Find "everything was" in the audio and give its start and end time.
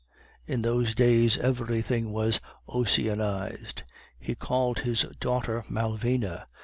1.37-2.39